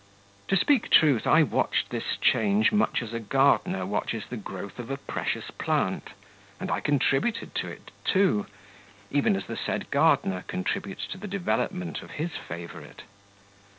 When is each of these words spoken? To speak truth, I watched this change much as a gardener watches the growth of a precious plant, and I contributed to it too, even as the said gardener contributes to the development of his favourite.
To 0.47 0.57
speak 0.57 0.89
truth, 0.89 1.27
I 1.27 1.43
watched 1.43 1.91
this 1.91 2.17
change 2.19 2.71
much 2.71 3.03
as 3.03 3.13
a 3.13 3.19
gardener 3.19 3.85
watches 3.85 4.23
the 4.25 4.35
growth 4.35 4.79
of 4.79 4.89
a 4.89 4.97
precious 4.97 5.51
plant, 5.51 6.09
and 6.59 6.71
I 6.71 6.79
contributed 6.79 7.53
to 7.53 7.67
it 7.67 7.91
too, 8.03 8.47
even 9.11 9.35
as 9.35 9.45
the 9.45 9.55
said 9.55 9.91
gardener 9.91 10.43
contributes 10.47 11.05
to 11.09 11.19
the 11.19 11.27
development 11.27 12.01
of 12.01 12.09
his 12.17 12.31
favourite. 12.35 13.03